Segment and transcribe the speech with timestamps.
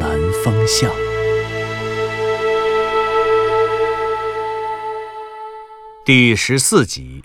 [0.00, 0.10] 南
[0.44, 0.90] 风向》
[6.04, 7.24] 第十四集。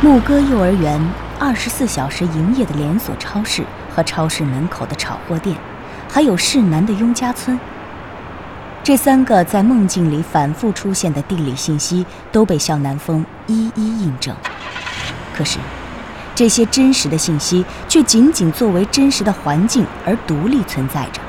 [0.00, 1.00] 牧歌幼儿园
[1.38, 3.62] 二十四小时营业的连锁超市
[3.94, 5.56] 和超市门口的炒货店，
[6.08, 7.58] 还有市南的雍家村。
[8.84, 14.34] 这三个在梦境里反复出现的地理信息都被向南风一一印证。
[15.34, 15.58] 可是，
[16.34, 21.20] 这些真实的信息却仅仅作为真实的环境而独立存在着，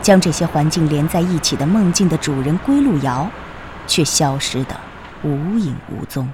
[0.00, 3.28] 将这些环境连在一起的梦境的主人归路遥，
[3.86, 4.74] 却消失得
[5.22, 6.28] 无影无踪。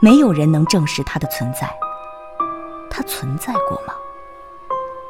[0.00, 1.68] 没有人能证实它的存在。
[2.88, 3.92] 它存在过吗？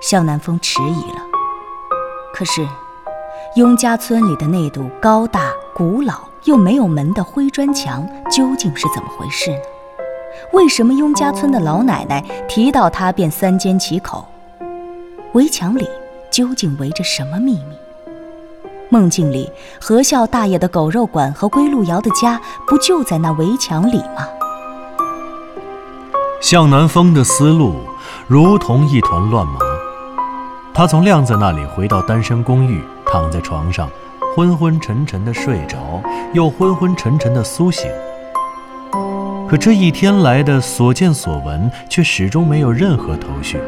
[0.01, 1.21] 向南风迟疑了。
[2.33, 2.67] 可是，
[3.57, 9.59] 雍家村里的那堵高大、古老又没有门的灰砖墙究竟是怎么回事呢？
[10.53, 14.27] 为什么雍家村的老奶奶提到他便三缄其口？
[15.33, 15.89] 围墙里
[16.31, 17.77] 究竟围着什么秘密？
[18.89, 24.27] 梦境里何孝大爷的狗肉馆和归路遥的家不就在那围墙里吗？
[26.41, 27.75] 向南风的思路
[28.29, 29.59] 如同一团乱麻。
[30.73, 33.89] 他从亮子那里回到单身公寓，躺在床上，
[34.37, 36.01] 昏昏沉沉的睡着，
[36.33, 37.91] 又昏昏沉沉的苏醒。
[39.49, 43.59] 可这一天来的所见所闻，却始终没有任何头绪。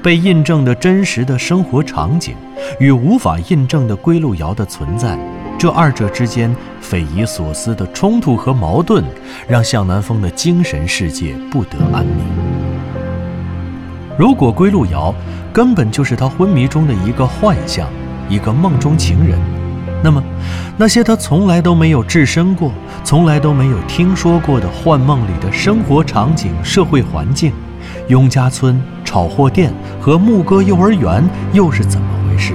[0.00, 2.36] 被印证的真实的生活场景，
[2.78, 5.18] 与无法印证的归路遥的存在，
[5.58, 9.04] 这二者之间匪夷所思的冲突和矛盾，
[9.48, 12.24] 让向南风的精神世界不得安宁。
[14.16, 15.12] 如果归路遥
[15.52, 17.88] 根本就是他昏迷中的一个幻象，
[18.28, 19.38] 一个梦中情人，
[20.02, 20.22] 那么
[20.76, 22.72] 那些他从来都没有置身过、
[23.04, 27.52] 从来都没有听说过的幻梦里的生活场景、社会环境，
[28.08, 32.52] 雍家村、炒货店和牧歌幼儿园又是怎么回事？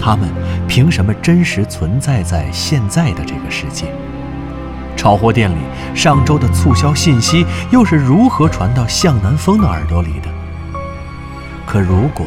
[0.00, 0.28] 他们
[0.66, 3.86] 凭什么真实存在在现在的这个世界？
[4.96, 5.58] 炒货店里
[5.94, 10.28] 上周的促销信息又是如何传到向南风的耳朵里的？
[11.64, 12.26] 可如果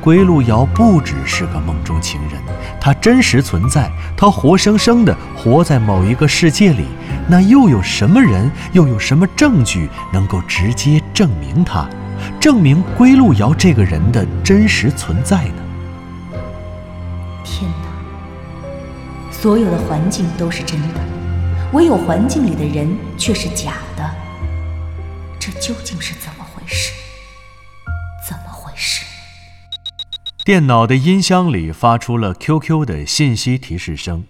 [0.00, 2.40] 归路遥不只是个梦中情人，
[2.80, 6.86] 他真实存在，他活生生的活在某一个世界里，
[7.28, 11.88] 那又有什么人，又有什么证据能够直接证明他，
[12.40, 15.62] 证明归路遥这个人的真实存在呢？
[17.44, 19.32] 天哪！
[19.32, 21.00] 所有的环境都是真的，
[21.72, 24.08] 唯有环境里的人却是假的。
[25.38, 26.92] 这究竟是怎么回事？
[30.48, 34.24] 电脑的音箱里发出了 QQ 的信息提示声，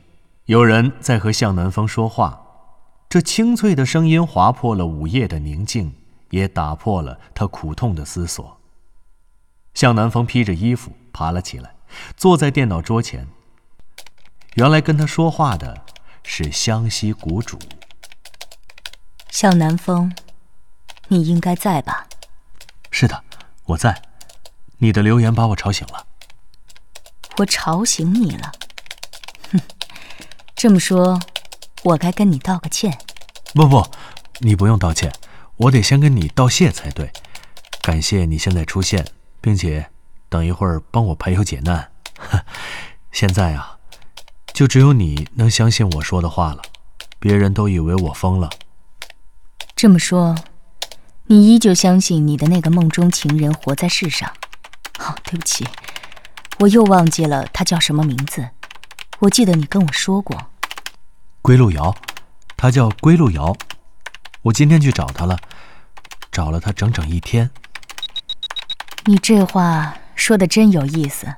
[0.46, 2.42] 有人在和向南风说话。
[3.08, 5.94] 这清脆的声音划破了午夜的宁静，
[6.30, 8.58] 也打破了他苦痛的思索。
[9.74, 11.76] 向南风披着衣服爬了起来，
[12.16, 13.28] 坐在电脑桌前。
[14.54, 15.84] 原来跟他说话的
[16.24, 17.56] 是湘西谷主。
[19.30, 20.12] 向南风，
[21.06, 22.08] 你应该在吧？
[22.90, 23.22] 是的，
[23.66, 24.02] 我在。
[24.78, 26.06] 你的留言把我吵醒了。
[27.36, 28.52] 我吵醒你了。
[29.52, 29.60] 哼，
[30.56, 31.20] 这么说，
[31.84, 32.98] 我该跟你道个歉。
[33.54, 33.86] 不不，
[34.38, 35.12] 你不用道歉，
[35.56, 37.12] 我得先跟你道谢才对。
[37.82, 39.06] 感谢你现在出现，
[39.40, 39.88] 并且
[40.28, 41.90] 等一会儿帮我排忧解难。
[43.12, 43.78] 现在啊，
[44.52, 46.62] 就只有你能相信我说的话了，
[47.18, 48.50] 别人都以为我疯了。
[49.74, 50.34] 这么说，
[51.26, 54.31] 你依旧相信你的那个梦中情人活在世上？
[54.98, 55.66] 哦，对不起，
[56.60, 58.50] 我又忘记了他叫什么名字。
[59.20, 60.50] 我记得你跟我说过，
[61.42, 61.94] 归路遥，
[62.56, 63.56] 他叫归路遥。
[64.42, 65.38] 我今天去找他了，
[66.30, 67.50] 找了他整整一天。
[69.04, 71.36] 你这话说的真有意思。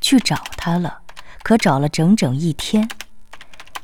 [0.00, 0.98] 去找他了，
[1.42, 2.86] 可找了整整一天。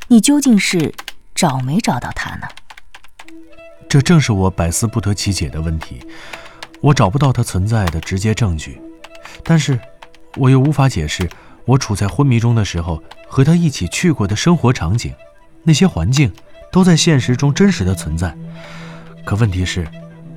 [0.08, 0.94] 你究竟是
[1.34, 2.46] 找没找到他呢？
[3.88, 6.06] 这正是我百思不得其解的问题。
[6.80, 8.80] 我找不到他存在的直接证据，
[9.44, 9.78] 但是
[10.36, 11.28] 我又无法解释
[11.64, 15.14] 我处在昏迷中的时候和他一起去过的生活场景，
[15.62, 16.32] 那些环境
[16.72, 18.34] 都在现实中真实的存在。
[19.24, 19.86] 可问题是，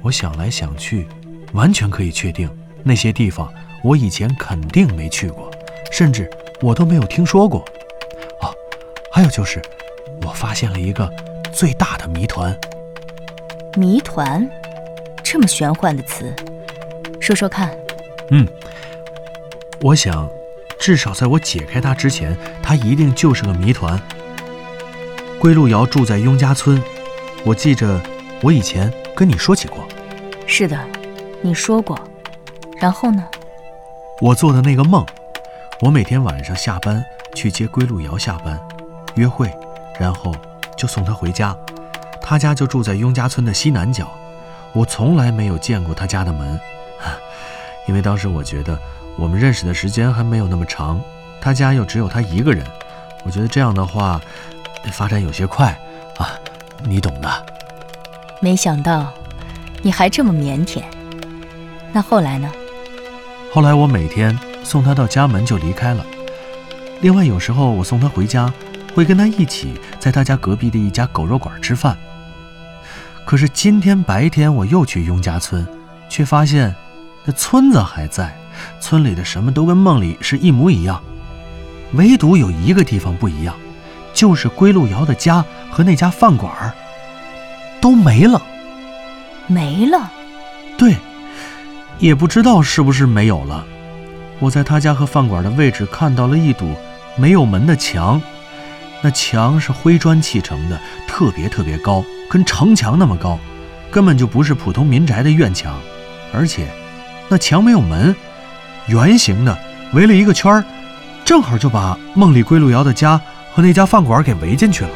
[0.01, 1.07] 我想来想去，
[1.53, 2.49] 完全可以确定
[2.83, 3.51] 那些地方
[3.81, 5.49] 我以前肯定没去过，
[5.91, 6.29] 甚至
[6.61, 7.61] 我都没有听说过。
[8.41, 8.53] 哦，
[9.13, 9.61] 还有就是，
[10.23, 11.09] 我发现了一个
[11.53, 12.53] 最大的谜团。
[13.75, 14.47] 谜团，
[15.33, 16.31] 这么玄幻的词，
[17.19, 17.75] 说说看。
[18.29, 18.47] 嗯，
[19.81, 20.29] 我想，
[20.77, 23.99] 至少在我解开它之前，它一定就是个谜团。
[25.39, 26.79] 归路遥住在雍家村，
[27.43, 27.99] 我记着，
[28.43, 29.83] 我以前跟你说起过。
[30.45, 30.79] 是的，
[31.41, 31.99] 你说过。
[32.79, 33.23] 然后呢？
[34.21, 35.03] 我做的那个梦，
[35.81, 37.03] 我每天晚上下班
[37.33, 38.59] 去接归路遥下班，
[39.15, 39.51] 约会，
[39.99, 40.31] 然后
[40.77, 41.57] 就送他回家。
[42.21, 44.07] 他家就住在雍家村的西南角，
[44.73, 46.59] 我从来没有见过他家的门，
[47.87, 48.77] 因为当时我觉得
[49.17, 50.99] 我们认识的时间还没有那么长，
[51.39, 52.65] 他家又只有他一个人，
[53.23, 54.19] 我觉得这样的话。
[54.91, 55.67] 发展有些快
[56.17, 56.35] 啊，
[56.83, 57.45] 你懂的。
[58.41, 59.13] 没想到
[59.81, 60.83] 你还这么腼腆。
[61.93, 62.51] 那后来呢？
[63.53, 66.05] 后来我每天送他到家门就离开了。
[66.99, 68.51] 另外有时候我送他回家，
[68.93, 71.97] 会跟他一起在他家隔壁的一家狗肉馆吃饭。
[73.25, 75.65] 可是今天白天我又去雍家村，
[76.09, 76.73] 却发现
[77.25, 78.35] 那村子还在，
[78.79, 81.01] 村里的什么都跟梦里是一模一样，
[81.93, 83.55] 唯独有一个地方不一样。
[84.13, 86.71] 就是归路遥的家和那家饭馆儿
[87.81, 88.39] 都没了，
[89.47, 90.11] 没了。
[90.77, 90.95] 对，
[91.97, 93.65] 也不知道是不是没有了。
[94.39, 96.75] 我在他家和饭馆的位置看到了一堵
[97.17, 98.21] 没有门的墙，
[99.01, 103.37] 那墙是灰砖砌成的，特别特别高，跟城墙那么高，
[103.91, 105.79] 根本就不是普通民宅的院墙。
[106.33, 106.65] 而且，
[107.29, 108.15] 那墙没有门，
[108.87, 109.55] 圆形的，
[109.93, 110.63] 围了一个圈儿，
[111.23, 113.21] 正好就把梦里归路遥的家。
[113.53, 114.89] 和那家饭馆给围进去了。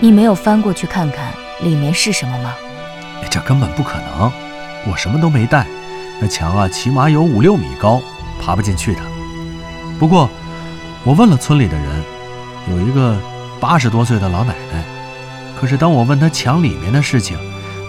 [0.00, 2.52] 你没有翻过去看看里面是什么吗？
[3.30, 4.32] 这根本不可能，
[4.90, 5.64] 我什么都没带。
[6.20, 8.02] 那墙啊，起码有五六米高，
[8.42, 9.00] 爬不进去的。
[10.00, 10.28] 不过，
[11.04, 12.02] 我问了村里的人，
[12.70, 13.16] 有一个
[13.60, 14.95] 八十多岁的老奶奶。
[15.58, 17.38] 可是当我问他墙里面的事情，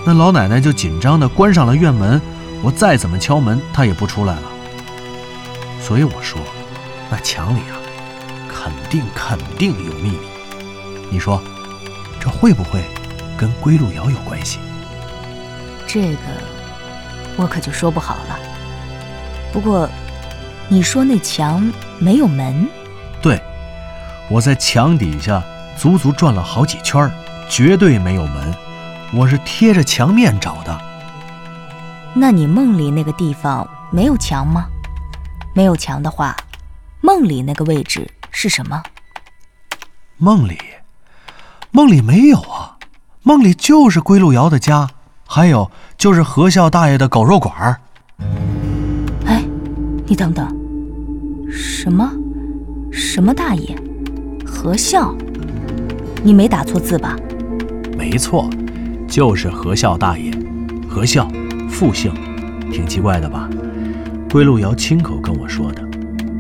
[0.05, 2.21] 那老奶奶就紧张地关上了院门。
[2.63, 4.43] 我再怎么敲门，她也不出来了。
[5.79, 6.39] 所以我说，
[7.11, 7.77] 那墙里啊。
[8.49, 10.17] 肯定肯定有秘密，
[11.09, 11.41] 你说，
[12.19, 12.83] 这会不会
[13.37, 14.59] 跟归路遥有关系？
[15.85, 16.19] 这个
[17.37, 18.37] 我可就说不好了。
[19.53, 19.87] 不过，
[20.67, 22.67] 你说那墙没有门？
[23.21, 23.39] 对，
[24.27, 25.41] 我在墙底下
[25.77, 27.09] 足足转了好几圈，
[27.49, 28.53] 绝对没有门。
[29.13, 30.81] 我是贴着墙面找的。
[32.13, 34.67] 那你梦里那个地方没有墙吗？
[35.53, 36.35] 没有墙的话，
[37.01, 38.07] 梦里那个位置。
[38.29, 38.83] 是什么？
[40.17, 40.59] 梦里，
[41.71, 42.77] 梦里没有啊，
[43.23, 44.87] 梦里就是归路遥的家，
[45.25, 47.81] 还有就是何笑大爷的狗肉馆儿。
[49.25, 49.43] 哎，
[50.05, 50.47] 你等等，
[51.51, 52.11] 什么？
[52.91, 53.75] 什么大爷？
[54.45, 55.15] 何笑？
[56.23, 57.15] 你没打错字吧？
[58.09, 58.49] 没错，
[59.05, 60.31] 就是何笑大爷，
[60.87, 61.27] 何笑，
[61.69, 62.09] 复姓，
[62.71, 63.49] 挺奇怪的吧？
[64.31, 65.83] 归路遥亲口跟我说的，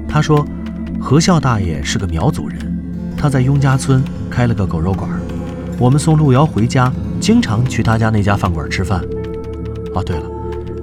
[0.07, 0.47] 他说。
[0.99, 2.57] 何笑大爷是个苗族人，
[3.17, 5.09] 他在雍家村开了个狗肉馆。
[5.77, 9.01] 我们送路遥回家，经常去他家那家饭馆吃饭。
[9.93, 10.23] 哦，对了，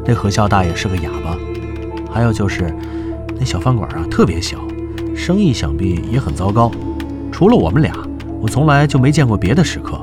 [0.06, 1.36] 那何笑大爷是个哑巴。
[2.12, 2.72] 还有就是，
[3.38, 4.58] 那小饭馆啊特别小，
[5.16, 6.70] 生意想必也很糟糕。
[7.32, 7.92] 除了我们俩，
[8.40, 10.00] 我从来就没见过别的食客。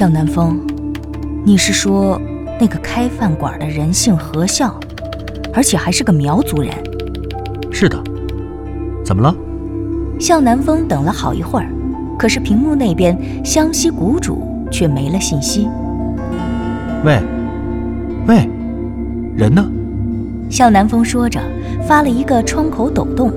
[0.00, 0.58] 向南风，
[1.44, 2.18] 你是说
[2.58, 4.74] 那个开饭馆的人姓何笑，
[5.52, 6.72] 而且还是个苗族人？
[7.70, 8.02] 是的，
[9.04, 9.36] 怎么了？
[10.18, 11.70] 向南风等了好一会儿，
[12.18, 13.14] 可是屏幕那边
[13.44, 15.68] 湘西谷主却没了信息。
[17.04, 17.20] 喂，
[18.26, 18.48] 喂，
[19.36, 19.62] 人呢？
[20.48, 21.38] 向南风说着，
[21.86, 23.30] 发了一个窗口抖动，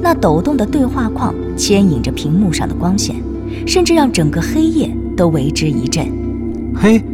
[0.00, 3.16] 那抖动的对话框牵引着屏幕上的光线，
[3.66, 6.10] 甚至让整个黑夜都为之一震。
[6.74, 7.04] 嘿，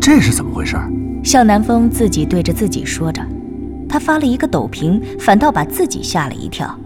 [0.00, 0.76] 这是怎么回事？
[1.22, 3.24] 向南风自己对着自己说着。
[3.88, 6.76] 他发了一个抖屏，反倒把自己吓了一跳。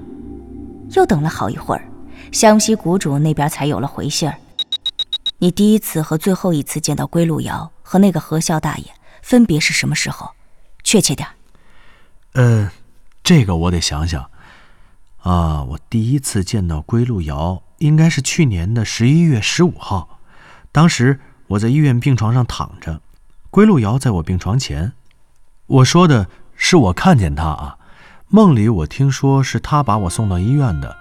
[0.91, 1.83] 又等了好一会儿，
[2.31, 4.35] 湘西谷主那边才有了回信儿。
[5.39, 8.85] 你第一次和最后一次见到归路遥和那个何笑大爷，
[9.23, 10.33] 分别是什么时候？
[10.85, 11.27] 确切点
[12.35, 12.71] 呃，
[13.25, 14.27] 这个我得想想。
[15.23, 20.19] 啊，我第一次见到归路遥应该是去年的十一月十五号。
[20.73, 23.01] 当时我在医院病床上躺着，
[23.51, 24.93] 归路遥在我病床前。
[25.67, 26.29] 我说的。
[26.63, 27.79] 是我看见他啊，
[28.29, 30.95] 梦里我听说是他把我送到医院的。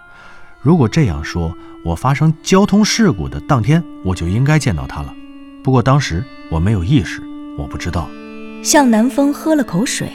[0.61, 5.13] 如果这样说，我发生交通事故的当天我就应该见到他了。
[5.61, 7.21] 不过当时我没有意识，
[7.57, 8.07] 我不知道。
[8.63, 10.09] 向南风喝了口水，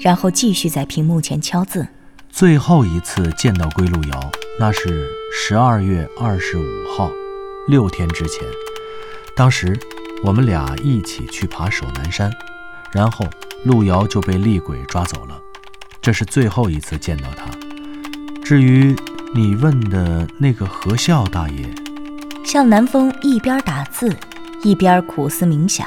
[0.00, 1.86] 然后继续在屏幕前敲字。
[2.30, 6.64] 最后一次见到归路遥，那是十二月二十五
[6.96, 7.10] 号，
[7.68, 8.42] 六天之前。
[9.36, 9.78] 当时
[10.24, 12.32] 我们俩一起去爬首南山，
[12.90, 13.26] 然后
[13.66, 15.38] 路遥就被厉鬼抓走了。
[16.00, 17.46] 这是最后一次见到他。
[18.42, 18.96] 至于
[19.34, 21.68] 你问的那个何笑大爷，
[22.46, 24.16] 向南风一边打字，
[24.62, 25.86] 一边苦思冥想。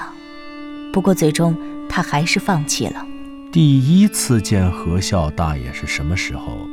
[0.93, 1.57] 不过最终
[1.89, 3.03] 他还是放弃了。
[3.51, 6.69] 第一次见何笑大爷是什么时候？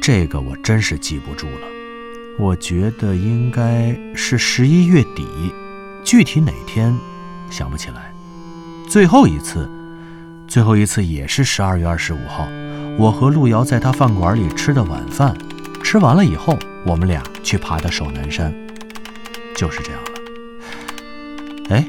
[0.00, 1.77] 这个我真是记不住了。
[2.38, 5.26] 我觉得应该是十一月底，
[6.04, 6.96] 具体哪天
[7.50, 8.12] 想不起来。
[8.88, 9.68] 最后一次，
[10.46, 12.46] 最后一次也是十二月二十五号，
[12.96, 15.36] 我和路遥在他饭馆里吃的晚饭，
[15.82, 18.54] 吃完了以后，我们俩去爬的首南山，
[19.56, 20.10] 就是这样了。
[21.70, 21.84] 哎，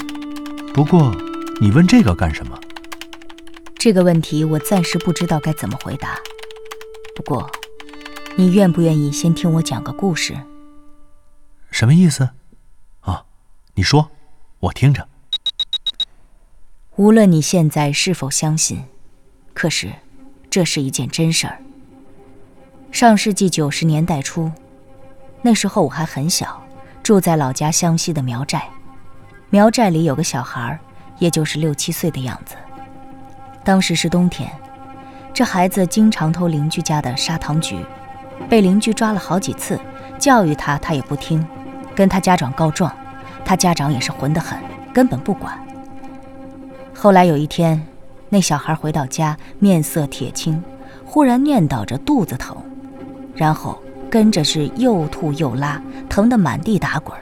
[0.74, 1.16] 不过
[1.62, 2.60] 你问这个干什么？
[3.78, 6.18] 这个问题我暂时不知道该怎么回答。
[7.16, 7.50] 不过，
[8.40, 10.34] 你愿不愿意先听我讲个故事？
[11.72, 12.30] 什么意思？
[13.02, 13.26] 啊，
[13.74, 14.12] 你说，
[14.62, 15.10] 我听着。
[16.96, 18.86] 无论你现在是否相信，
[19.54, 19.92] 可是，
[20.50, 21.62] 这是一件真事儿。
[22.94, 24.50] 上世纪九十年代初，
[25.42, 26.66] 那时候我还很小，
[27.04, 28.70] 住在老家湘西的苗寨。
[29.50, 30.80] 苗寨里有个小孩，
[31.18, 32.56] 也就是六七岁的样子。
[33.66, 34.50] 当时是冬天，
[35.34, 37.86] 这孩子经常偷邻居家的砂糖橘，
[38.48, 39.80] 被邻居抓了好几次，
[40.18, 41.46] 教育他他也不听，
[41.96, 42.96] 跟他家长告状，
[43.44, 44.58] 他家长也是混得很，
[44.94, 45.58] 根本不管。
[46.94, 47.86] 后来有一天，
[48.30, 50.64] 那小孩回到家，面色铁青，
[51.06, 52.56] 忽然念叨着肚子疼，
[53.36, 57.18] 然后跟着是又吐又拉，疼得满地打滚，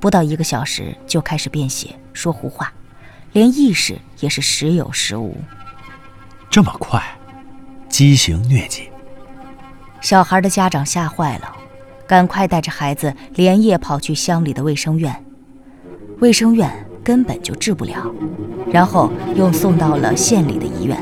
[0.00, 2.72] 不到一个小时就开始便血，说胡话。
[3.32, 5.36] 连意识也是时有时无，
[6.48, 7.02] 这么快，
[7.90, 8.88] 畸形疟疾。
[10.00, 11.56] 小孩的家长吓坏了，
[12.06, 15.24] 赶快带着孩子连夜跑去乡里的卫生院，
[16.20, 16.70] 卫生院
[17.02, 18.10] 根本就治不了，
[18.70, 20.96] 然后又送到了县里的医院，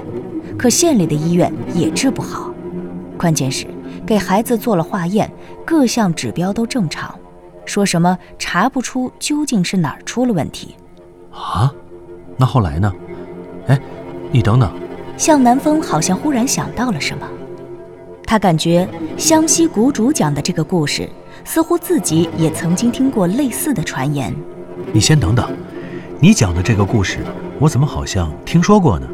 [0.58, 2.50] 可县里的医院也治不好，
[3.18, 3.66] 关键是
[4.06, 5.30] 给孩子做了化验，
[5.64, 7.14] 各项指标都正常，
[7.64, 10.74] 说什么查不出究竟是哪儿出了问题。
[11.32, 11.72] 啊？
[12.38, 12.92] 那后来呢？
[13.66, 13.80] 哎，
[14.30, 14.72] 你等等。
[15.16, 17.26] 向南风好像忽然想到了什么，
[18.26, 21.09] 他感觉湘西谷主讲的这个故事，
[21.45, 24.35] 似乎自己也曾经听过类似的传言。
[24.92, 25.49] 你先等等，
[26.18, 27.21] 你讲的这个故事，
[27.61, 29.06] 我怎么好像听说过呢？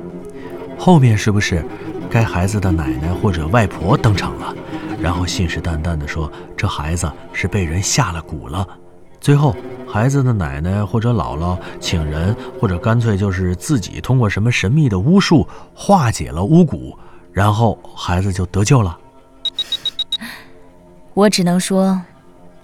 [0.78, 1.62] 后面是不是
[2.10, 4.54] 该孩子的奶奶或者外婆登场了，
[4.98, 8.66] 然后信誓旦旦地说这孩子是被人下了蛊了，
[9.20, 9.54] 最后？
[9.86, 16.96] 孩子的奶奶或者姥姥请人，或者干脆就是自己通过什么神秘的巫术化解了巫蛊，
[17.30, 18.98] 然后孩子就得救了。
[21.14, 22.00] 我只能说，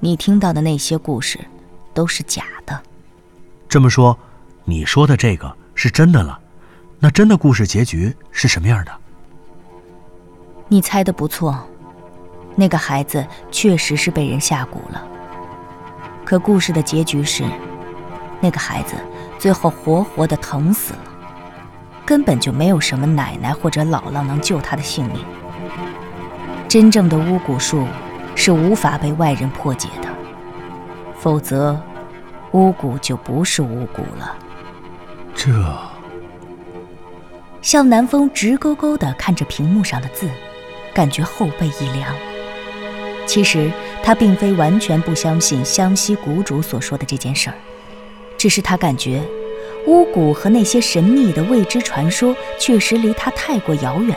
[0.00, 1.38] 你听到的那些故事
[1.92, 2.80] 都是假的。
[3.68, 4.18] 这么说，
[4.64, 6.38] 你说的这个是真的了？
[6.98, 8.92] 那真的故事结局是什么样的？
[10.66, 11.62] 你猜的不错，
[12.56, 15.06] 那个孩子确实是被人下蛊了。
[16.24, 17.44] 可故事的结局是，
[18.40, 18.94] 那个孩子
[19.38, 21.00] 最后活活的疼死了，
[22.06, 25.22] 根本就没有什么奶奶或者姥姥能救他的性命。
[26.66, 27.86] 真正的巫蛊术
[28.40, 30.08] 是无法被外人破解的，
[31.18, 31.76] 否则，
[32.52, 34.38] 巫蛊就不是巫蛊了。
[35.34, 35.50] 这，
[37.60, 40.28] 向南风直勾勾地看着屏幕上的字，
[40.94, 42.14] 感觉后背一凉。
[43.26, 43.72] 其实
[44.04, 47.56] 他并非完全不相信湘西谷主所说的这件事儿，
[48.38, 49.20] 只是他感觉
[49.88, 54.16] 巫蛊和那些神秘的未知传说确实离他太过遥远。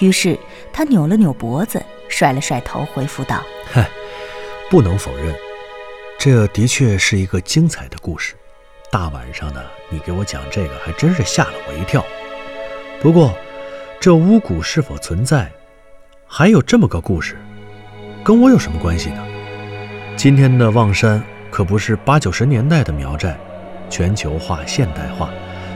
[0.00, 0.38] 于是
[0.72, 3.88] 他扭了扭脖子，甩了甩头，回复道：“嗨，
[4.70, 5.34] 不能否认，
[6.18, 8.34] 这的确是一个精彩的故事。
[8.90, 12.04] 大晚上的，你给我讲这个，还真是吓了我一跳。
[13.00, 13.34] 不过，
[14.00, 15.50] 这巫蛊是否存在，
[16.26, 17.36] 还有这么个故事。”
[18.24, 19.22] 跟我有什么关系呢？
[20.16, 23.36] 今天的望山可不是八九十年代的苗寨，
[23.90, 25.30] 全球化、现代化。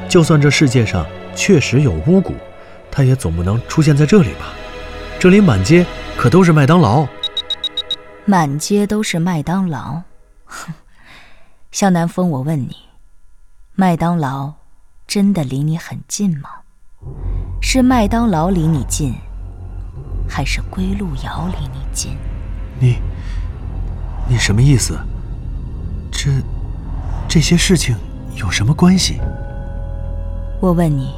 [0.09, 2.33] 就算这世界上确实有巫蛊，
[2.99, 4.47] 它也总不能出现在这里吧？
[5.21, 5.87] 这里满街
[6.17, 7.07] 可都是麦当劳。
[8.25, 10.03] 满街都是麦当劳？
[10.45, 10.73] 哼，
[11.71, 12.75] 向南风，我问你，
[13.77, 14.53] 麦当劳
[15.07, 16.51] 真的离你很近吗？
[17.63, 19.15] 是麦当劳离你近，
[20.29, 22.17] 还是归路遥离你近？
[22.81, 22.97] 你，
[24.29, 24.99] 你什么意思？
[26.11, 26.29] 这，
[27.29, 27.97] 这些事情
[28.35, 29.21] 有什么关系？
[30.61, 31.15] 我问你，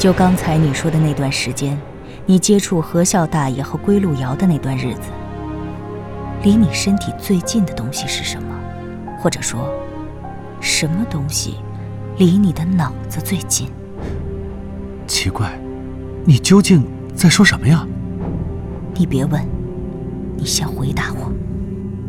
[0.00, 1.78] 就刚才你说的那段时间，
[2.24, 5.10] 你接触何孝大爷和归路遥的那段日子，
[6.42, 8.58] 离你身体最近的东西是什么？
[9.18, 9.68] 或者说，
[10.58, 11.56] 什么东西
[12.16, 13.68] 离你的脑子最近？
[15.06, 15.60] 奇怪，
[16.24, 16.82] 你究竟
[17.14, 17.86] 在说什么呀？
[18.94, 19.46] 你别问，
[20.34, 21.30] 你先回答我。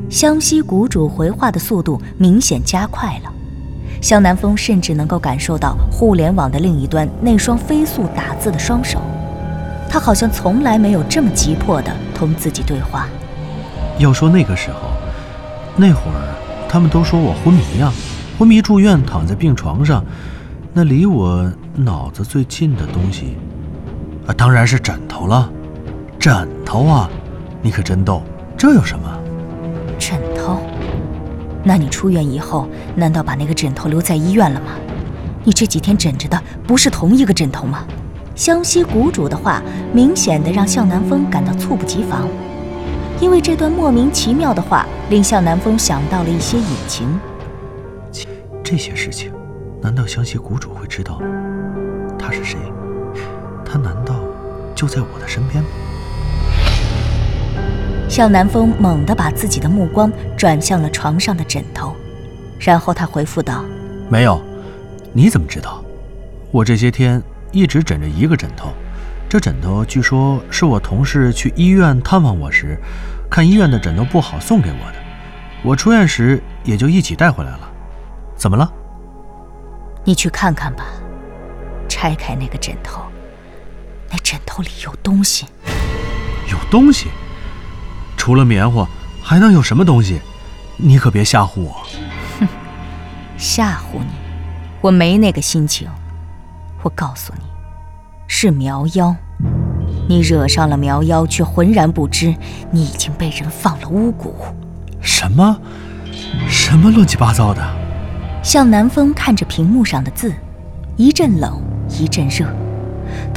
[0.10, 3.33] 湘西谷主回话的速度明显加快了，
[4.01, 9.00] 向南风甚至能够感受到互联网的另一端那双飞速打字的双手，
[9.89, 13.08] 他好像从来没有这么急迫地同自己对话。
[13.98, 14.89] 要说那个时候，
[15.77, 16.36] 那会儿。
[16.74, 17.91] 他们都说我昏迷呀，
[18.39, 20.01] 昏迷住院，躺在病床上。
[20.72, 23.36] 那离我脑子最近的东西，
[24.25, 25.51] 啊，当然是枕头了。
[26.17, 27.10] 枕头啊，
[27.62, 28.24] 你可真逗，
[28.58, 29.21] 这有什么？
[31.63, 34.72] 那你出院以后，难道把那个枕头留在医院了吗？
[35.44, 37.86] 你这几天枕着的不是同一个枕头吗？
[38.36, 39.62] 湘西谷主的话，
[39.94, 42.27] 明显的让向南风感到猝不及防。
[43.20, 47.08] 因为这段莫名其妙的话，令向南风想到了一些隐情。
[48.63, 49.32] 这些事情，
[49.82, 51.22] 难道湘西谷主会知道？
[52.18, 52.58] 他是谁？
[53.63, 54.15] 他难道
[54.74, 55.70] 就在我的身边吗？
[58.12, 61.96] 向南风猛地把自己的目光转向了床上的枕头，
[62.60, 63.63] 然后他回复道
[64.12, 64.41] ：“没有，
[65.13, 65.82] 你怎么知道？
[66.51, 68.68] 我这些天一直枕着一个枕头。”
[69.30, 72.77] 这枕头据说是我同事去医院探望我时，
[73.30, 74.96] 看医院的枕头不好送给我的，
[75.63, 77.72] 我出院时也就一起带回来了。
[78.36, 78.70] 怎么了？
[80.03, 80.84] 你去看看吧。
[81.88, 83.03] 拆开那个枕头，
[84.10, 85.46] 那枕头里有东西。
[86.51, 87.08] 有东西？
[88.22, 88.88] 除了棉花，
[89.20, 90.22] 还能有什么东西？
[90.78, 91.75] 你可别吓唬我。
[92.40, 92.48] 哼，
[93.36, 94.12] 吓唬你？
[94.79, 95.90] 我没那个心情。
[96.84, 97.46] 我告诉你。
[98.27, 99.16] 是苗妖，
[100.07, 102.36] 你惹上了苗妖，却浑然不知，
[102.70, 104.31] 你已经被人放了巫蛊。
[105.01, 105.60] 什么？
[106.48, 107.75] 什么乱七八糟的？
[108.44, 110.31] 向南风看着屏幕上的字，
[110.96, 112.46] 一阵冷，一阵热。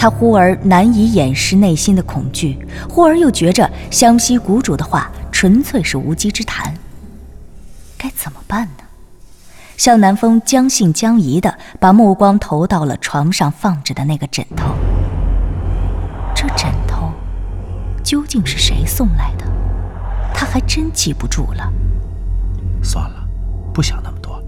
[0.05, 2.59] 他忽而难以掩饰内心的恐惧，
[2.91, 6.75] 忽而又觉着湘西谷主的话纯粹是无稽之谈。
[7.97, 8.85] 该怎么办呢？
[9.79, 14.75] 向南风将信将疑地把目光投到了床上放着的那个枕头。
[16.35, 17.11] 这枕头
[18.03, 19.47] 究竟是谁送来的？
[20.35, 21.73] 他还真记不住了。
[22.83, 23.27] 算了，
[23.73, 24.39] 不想那么多，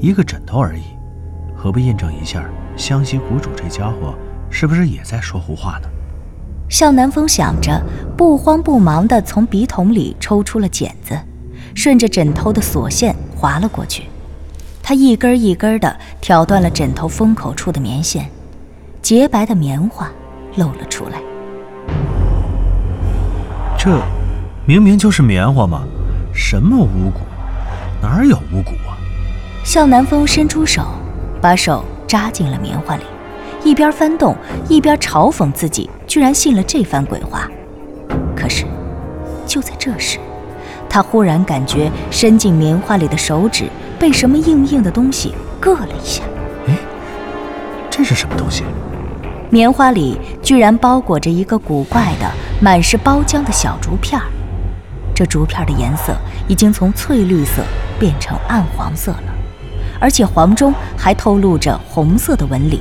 [0.00, 0.82] 一个枕头而已，
[1.56, 2.44] 何不印证一下
[2.76, 4.12] 湘西谷主这家伙
[4.60, 5.88] 是不是也在说胡话呢？
[6.68, 7.80] 向南风想着，
[8.16, 11.16] 不慌不忙地从笔筒里抽出了剪子，
[11.76, 14.06] 顺着枕头的锁线划了过去。
[14.82, 18.28] 他一根一根地挑断了枕头封口处的棉线，
[19.00, 20.10] 洁白的棉花
[20.56, 21.20] 露了出来。
[23.78, 23.96] 这
[24.66, 25.84] 明明就是棉花嘛，
[26.34, 27.20] 什么巫蛊？
[28.02, 28.98] 哪有巫蛊啊？
[29.62, 30.84] 向南风伸出手，
[31.40, 33.04] 把手扎进了棉花里，
[33.68, 34.34] 一边翻动，
[34.66, 37.46] 一边嘲讽自己居然信了这番鬼话。
[38.34, 38.64] 可是，
[39.46, 40.18] 就在这时，
[40.88, 43.66] 他忽然感觉伸进棉花里的手指。
[43.98, 46.22] 被什么硬硬的东西硌了一下。
[46.68, 46.74] 哎，
[47.90, 48.62] 这是什么东西？
[49.50, 52.30] 棉花里居然包裹着一个古怪的、
[52.62, 54.26] 满是包浆的小竹片儿。
[55.14, 57.62] 这竹片的颜色已经从翠绿色
[57.98, 59.34] 变成暗黄色了，
[60.00, 62.80] 而且黄中还透露着红色的纹理。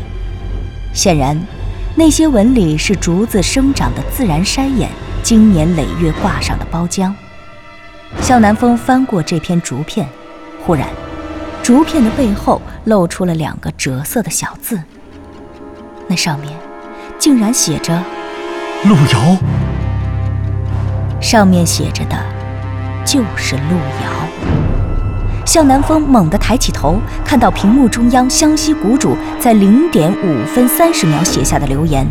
[0.97, 1.39] 显然，
[1.93, 4.89] 那些纹理是竹子生长的自然筛眼，
[5.21, 7.13] 经年累月挂上的包浆。
[8.19, 10.09] 向南风翻过这片竹片，
[10.65, 10.87] 忽然。
[11.61, 14.81] 竹片的背后露出了两个折色的小字，
[16.07, 16.51] 那上面
[17.19, 18.03] 竟然写着
[18.83, 19.37] “路遥”。
[21.21, 22.17] 上面写着的，
[23.05, 24.56] 就是路遥。
[25.47, 32.05] 向南风猛地抬起头，看到屏幕中央湘西谷主在零点五分三十秒写下的留言：“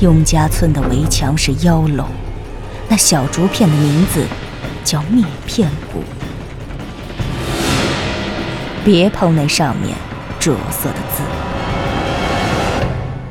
[0.00, 2.06] 雍家村的围墙是妖楼，
[2.88, 4.24] 那小竹片的名字
[4.82, 6.02] 叫灭片谷。”
[8.82, 9.94] 别碰那上面
[10.40, 11.22] 赭色的字，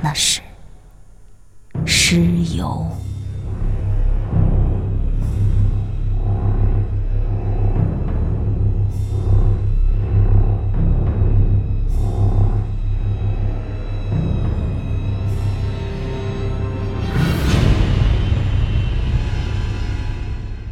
[0.04, 0.40] 那是
[1.84, 2.22] 尸
[2.56, 2.86] 油。